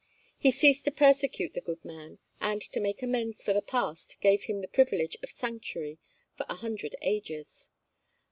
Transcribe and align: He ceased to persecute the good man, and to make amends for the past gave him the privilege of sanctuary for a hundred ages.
He 0.39 0.49
ceased 0.49 0.85
to 0.85 0.91
persecute 0.91 1.53
the 1.53 1.61
good 1.61 1.85
man, 1.85 2.17
and 2.39 2.59
to 2.59 2.79
make 2.79 3.03
amends 3.03 3.43
for 3.43 3.53
the 3.53 3.61
past 3.61 4.19
gave 4.19 4.45
him 4.45 4.61
the 4.61 4.67
privilege 4.67 5.15
of 5.21 5.29
sanctuary 5.29 5.99
for 6.35 6.47
a 6.49 6.55
hundred 6.55 6.95
ages. 7.03 7.69